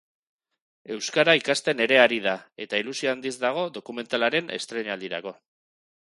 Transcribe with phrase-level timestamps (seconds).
[0.93, 2.33] Euskara ikasten ere ari da
[2.65, 5.35] eta ilusio handiz dago dokumentalaren estreinaldirako.